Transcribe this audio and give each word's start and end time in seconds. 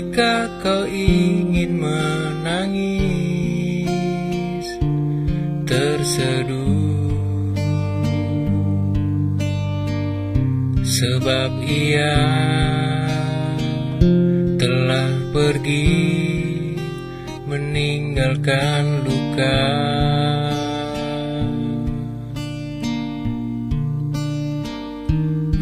jika 0.00 0.48
kau 0.64 0.88
ingin 0.88 1.76
menangis 1.76 3.04
terseduh 5.68 7.12
sebab 10.80 11.52
ia 11.68 12.16
telah 14.56 15.12
pergi 15.36 15.92
meninggalkan 17.44 19.04
luka. 19.04 19.60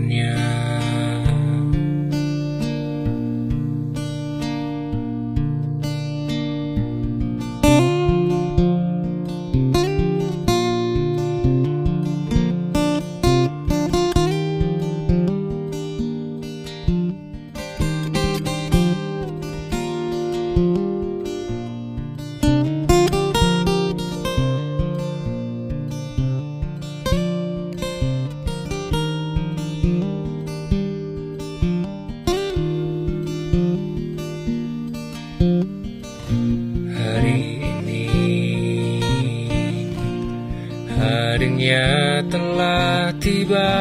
Harinya 41.34 42.22
telah 42.31 43.11
tiba. 43.19 43.75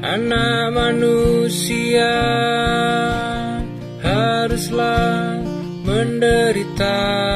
Anak 0.00 0.72
manusia 0.72 2.16
haruslah 4.00 5.36
menderita 5.84 7.27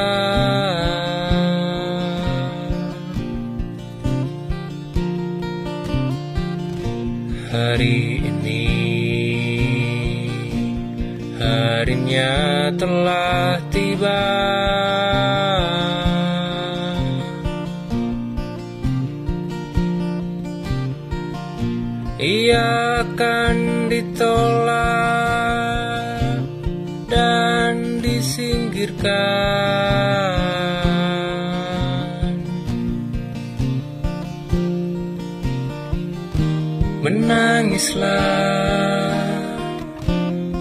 Menangislah 37.02 38.14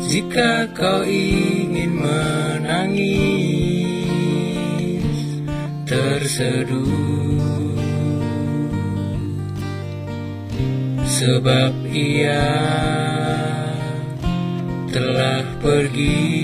jika 0.10 0.74
kau 0.74 1.06
ingin 1.06 2.02
menangis 2.02 3.06
terseduh. 5.86 6.98
Sebab 11.06 11.86
ia 11.94 12.58
telah 14.90 15.46
pergi 15.62 16.41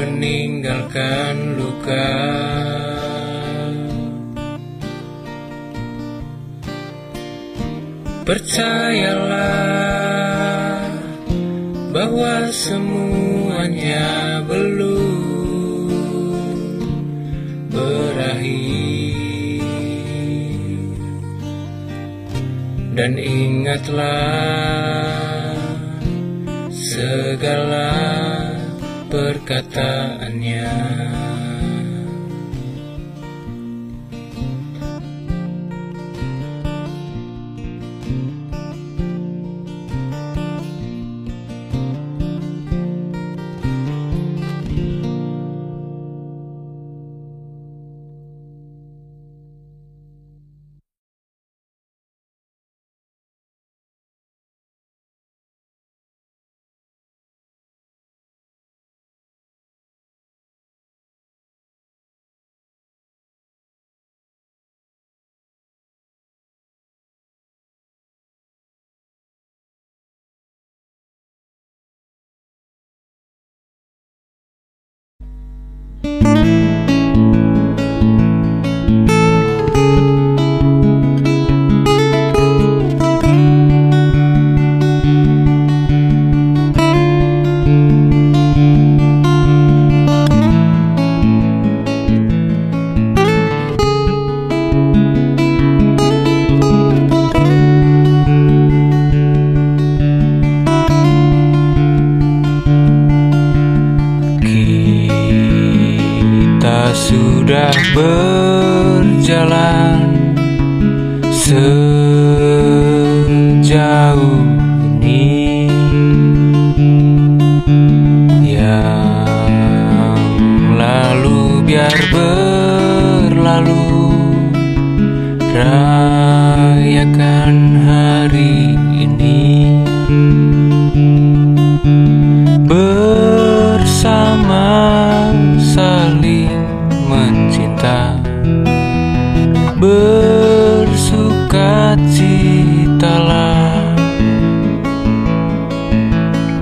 meninggalkan 0.00 1.60
luka. 1.60 2.08
Percayalah 8.24 9.60
bahwa 11.92 12.48
semuanya 12.54 14.40
belum 14.48 15.12
berakhir 17.68 18.48
dan 22.96 23.18
ingatlah 23.18 24.40
segala 26.70 28.29
perkataannya. 29.10 30.70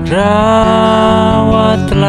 Rawatlah 0.09 1.99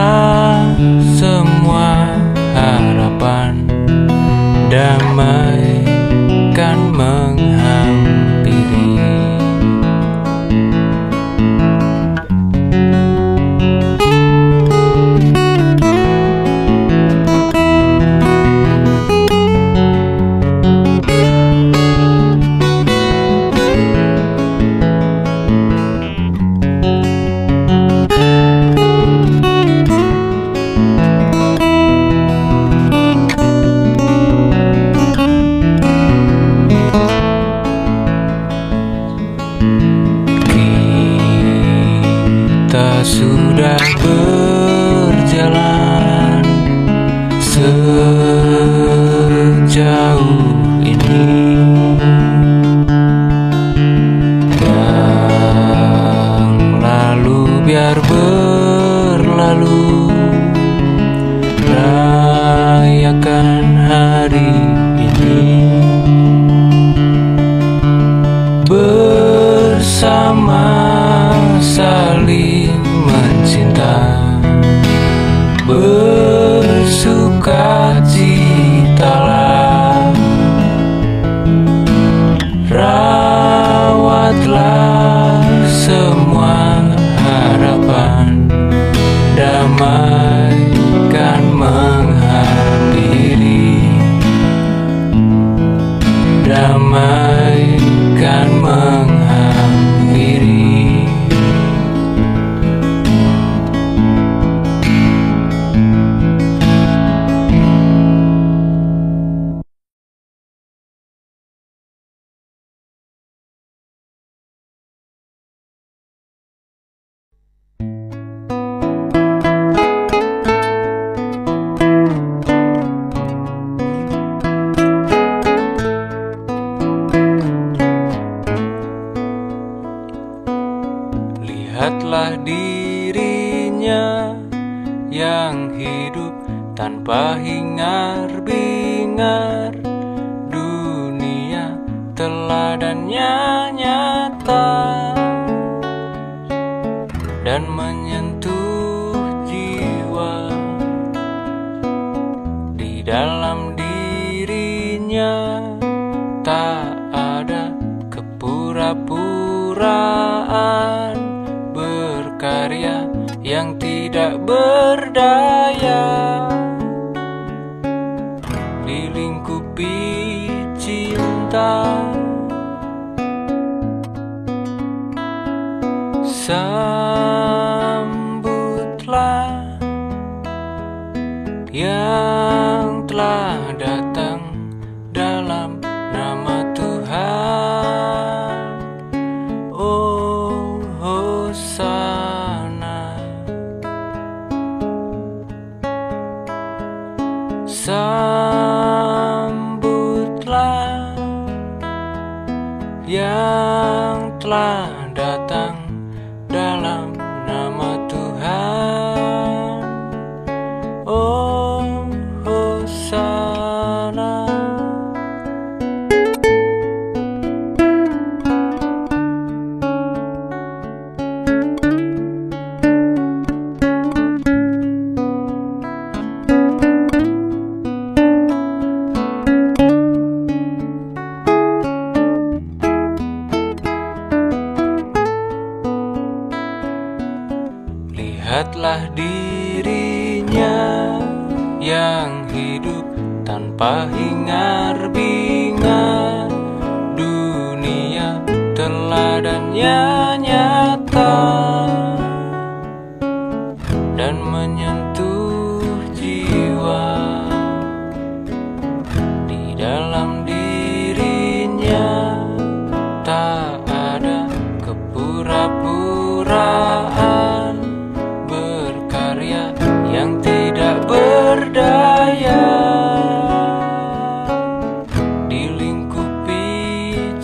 yeah. 165.78 166.09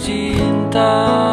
Cinta 0.06 1.25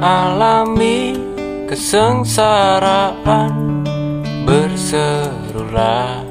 alami 0.00 1.12
kesengsaraan 1.66 3.82
berserulah. 4.46 6.22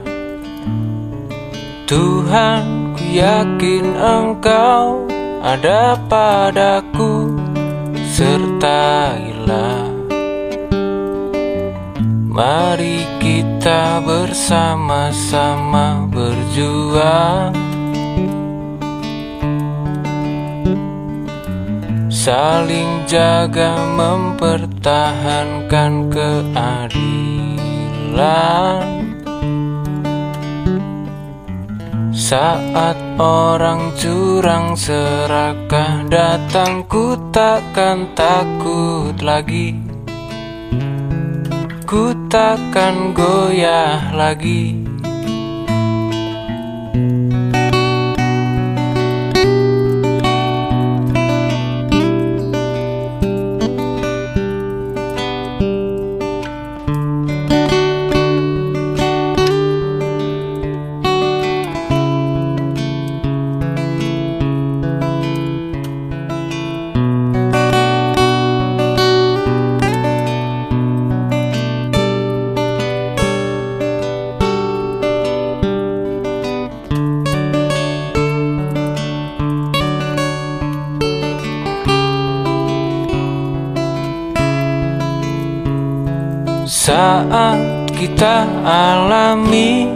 Tuhan 1.86 2.98
ku 2.98 3.04
yakin 3.14 3.94
engkau 3.94 5.06
ada 5.46 5.94
padaku 6.10 7.38
sertailah. 8.10 9.94
Mari 12.36 13.08
kita 13.24 14.04
bersama-sama 14.04 16.04
berjuang 16.12 17.65
Saling 22.26 23.06
jaga 23.06 23.86
mempertahankan 23.86 26.10
keadilan. 26.10 27.06
Saat 32.10 32.98
orang 33.22 33.94
curang 33.94 34.74
serakah 34.74 36.10
datang 36.10 36.82
ku 36.90 37.14
takkan 37.30 38.10
takut 38.18 39.14
lagi. 39.22 39.78
Ku 41.86 42.10
takkan 42.26 43.14
goyah 43.14 44.18
lagi 44.18 44.95
Saat 86.86 87.90
kita 87.98 88.46
alami 88.62 89.90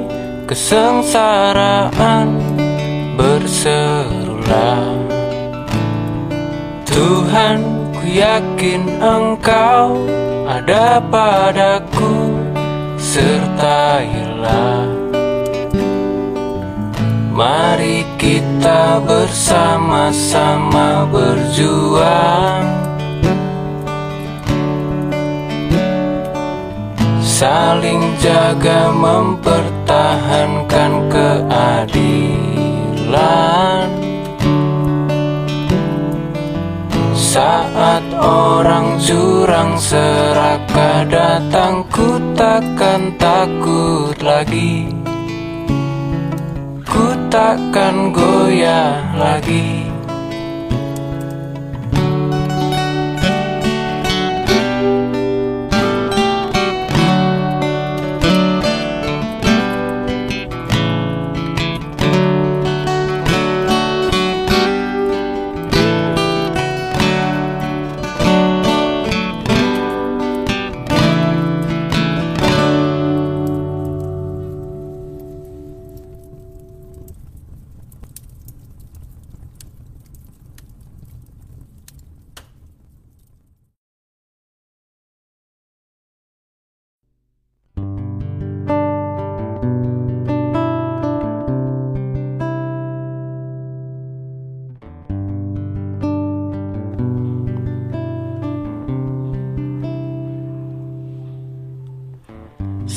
kesengsaraan 0.50 2.34
berserulah. 3.14 4.98
Tuhan 6.90 7.62
ku 7.94 8.02
yakin 8.10 8.90
engkau 9.06 10.02
ada 10.50 10.98
padaku 11.14 12.34
sertailah. 12.98 14.90
Mari 17.38 18.02
kita 18.18 18.98
bersama-sama 19.06 21.06
berjuang 21.06 22.79
Saling 27.40 28.20
jaga 28.20 28.92
mempertahankan 28.92 31.08
keadilan. 31.08 31.88
Saat 37.16 38.04
orang 38.20 39.00
curang 39.00 39.80
serakah 39.80 41.08
datang 41.08 41.88
Ku 41.88 42.20
takkan 42.36 43.16
takut 43.16 44.20
lagi. 44.20 44.92
Ku 46.84 47.08
takkan 47.32 48.12
goyah 48.12 49.16
lagi 49.16 49.89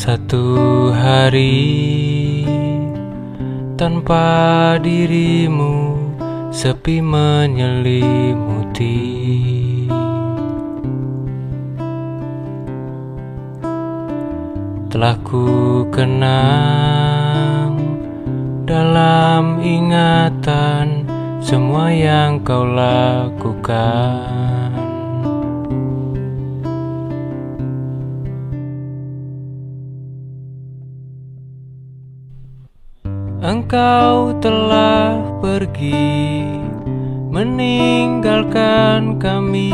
Satu 0.03 0.91
hari 0.91 1.63
tanpa 3.79 4.75
dirimu 4.83 5.95
sepi 6.51 6.99
menyelimuti. 6.99 8.99
Telah 14.91 15.15
ku 15.23 15.47
kenang 15.95 17.79
dalam 18.67 19.63
ingatan 19.63 21.07
semua 21.39 21.95
yang 21.95 22.43
kau 22.43 22.67
lakukan 22.67 24.62
Engkau 33.73 34.37
telah 34.45 35.17
pergi 35.41 36.45
meninggalkan 37.33 39.17
kami. 39.17 39.73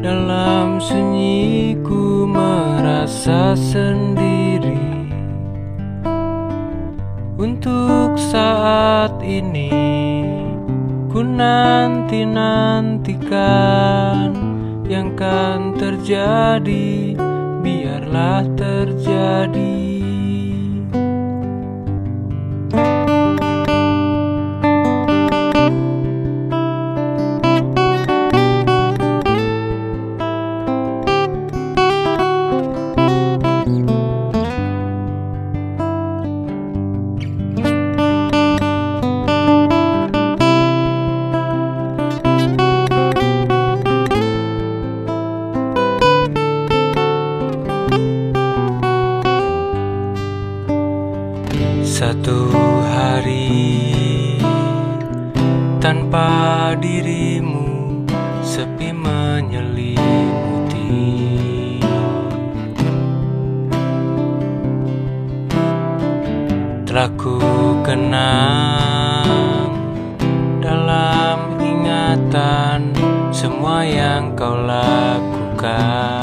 Dalam 0.00 0.80
sunyiku 0.80 2.24
merasa 2.24 3.52
sendiri. 3.52 4.80
Untuk 7.36 8.16
saat 8.16 9.12
ini 9.20 9.68
ku 11.12 11.20
nanti 11.20 12.24
nantikan 12.24 13.52
yang 14.88 15.12
kan 15.12 15.76
terjadi. 15.76 17.12
Biarlah 17.60 18.48
terjadi 18.56 20.03
Telah 66.94 67.10
ku 67.18 67.42
kenang 67.82 69.66
dalam 70.62 71.58
ingatan 71.58 72.94
semua 73.34 73.82
yang 73.82 74.30
kau 74.38 74.54
lakukan. 74.54 76.22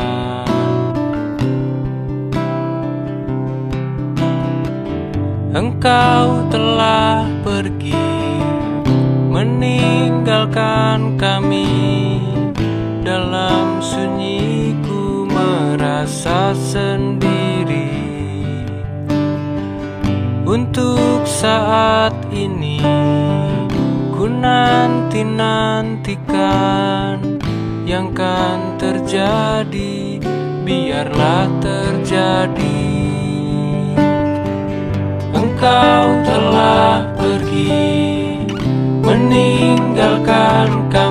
Engkau 5.52 6.48
telah 6.48 7.28
pergi 7.44 8.40
meninggalkan 9.28 11.20
kami. 11.20 11.68
Dalam 13.04 13.84
sunyiku 13.84 15.28
merasa 15.28 16.56
sendiri 16.56 17.31
untuk 20.52 21.24
saat 21.24 22.12
ini 22.28 22.84
ku 24.12 24.28
nanti 24.28 25.24
nantikan 25.24 27.40
yang 27.88 28.12
kan 28.12 28.76
terjadi 28.76 30.20
biarlah 30.68 31.48
terjadi. 31.64 32.84
Engkau 35.32 36.04
telah 36.28 37.16
pergi 37.16 37.96
meninggalkan 39.08 40.92
kami 40.92 41.11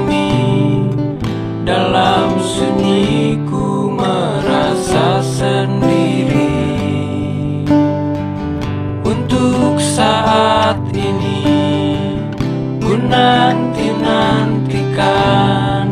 ku 13.11 13.18
nanti 13.18 13.90
nantikan 13.99 15.90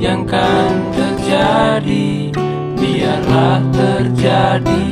yang 0.00 0.24
kan 0.24 0.72
terjadi 0.96 2.32
biarlah 2.80 3.60
terjadi 3.76 4.88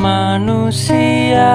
manusia 0.00 1.52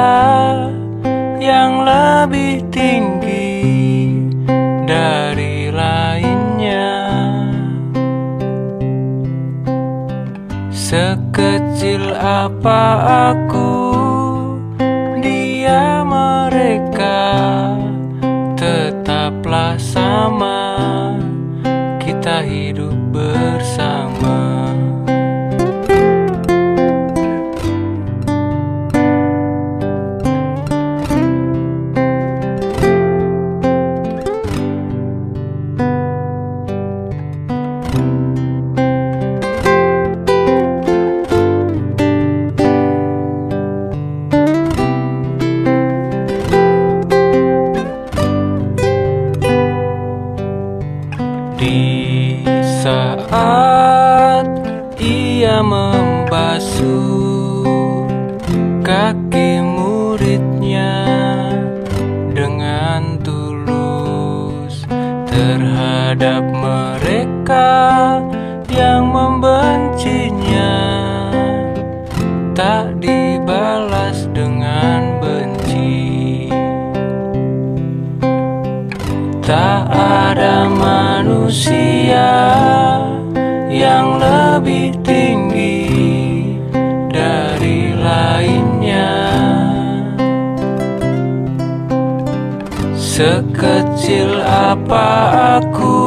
yang 1.41 1.81
lebih 1.81 2.61
tinggi 2.69 3.57
dari 4.85 5.73
lainnya. 5.73 6.93
Sekecil 10.69 12.13
apa 12.13 12.81
aku, 13.33 13.84
manusia 81.55 82.35
yang 83.71 84.19
lebih 84.19 84.91
tinggi 85.07 85.87
dari 87.07 87.95
lainnya. 87.95 89.15
Sekecil 92.99 94.43
apa 94.43 95.07
aku 95.63 96.03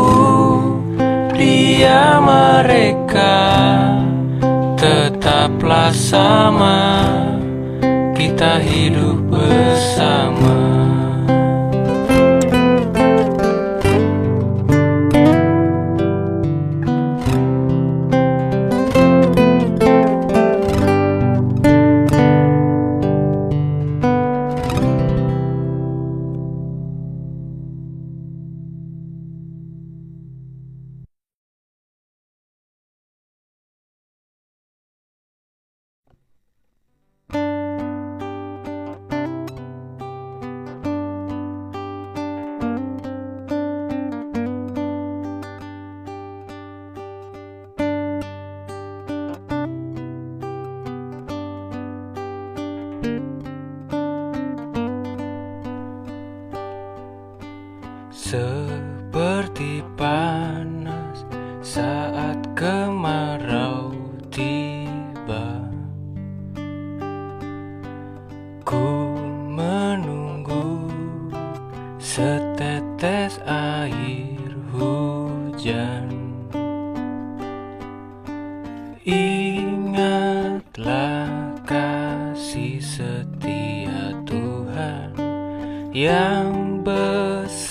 dia 1.32 2.20
mereka 2.20 3.48
tetaplah 4.76 5.96
sama. 5.96 7.08
Kita 8.12 8.60
hidup 8.60 9.32
bersama. 9.32 10.67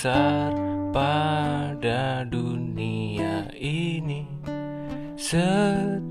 besar 0.08 0.56
pada 0.96 2.24
dunia 2.24 3.52
ini. 3.60 4.24
Set 5.20 6.07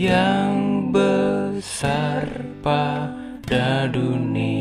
yang 0.00 0.88
besar 0.88 2.24
pada 2.64 3.84
dunia. 3.92 4.59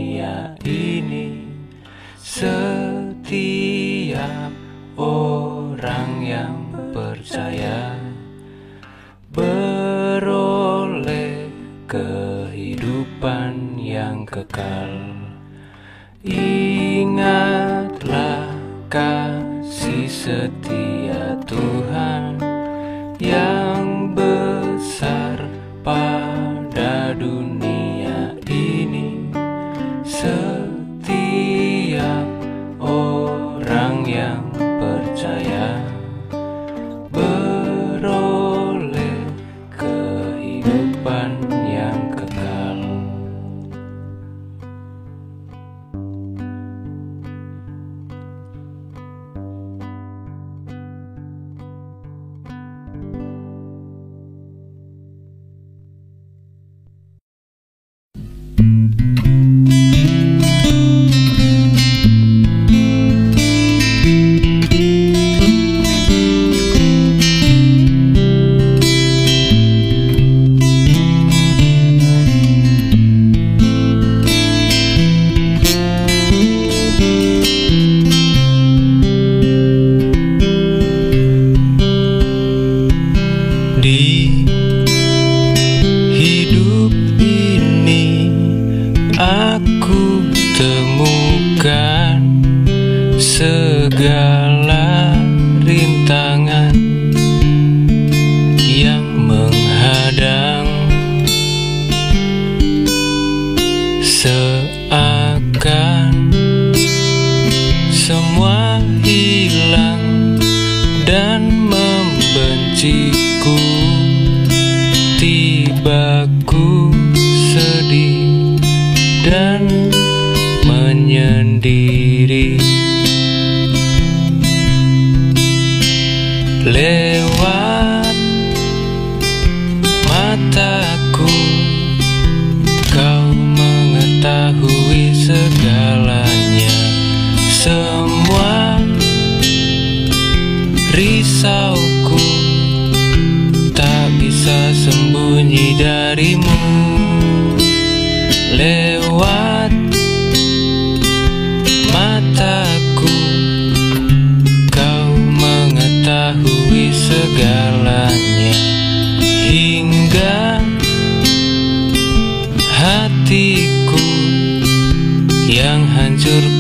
segala 93.50 95.18
rintang 95.66 96.29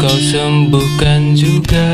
kau 0.09 0.17
sembuhkan 0.17 1.37
juga 1.37 1.85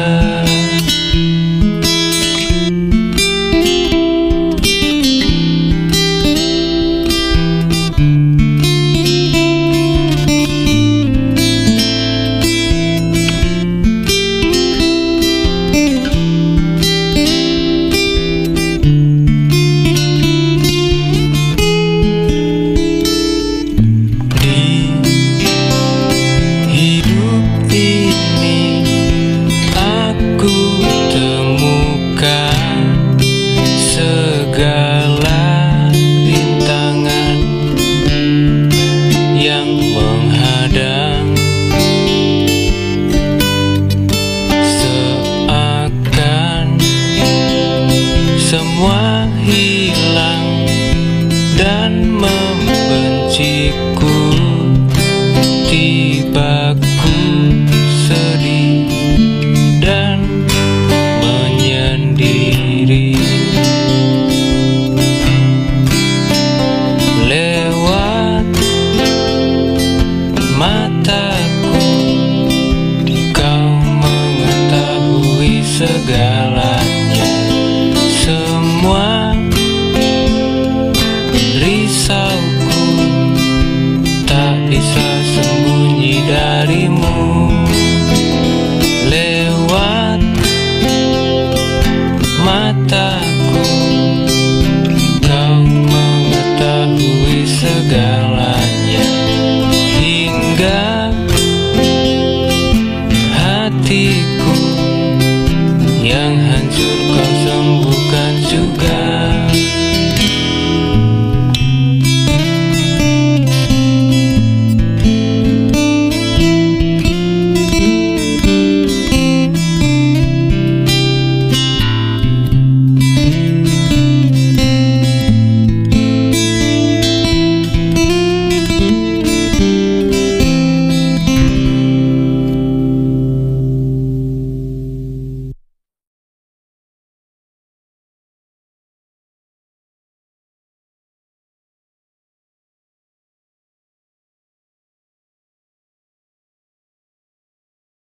espetáculo. 92.86 94.05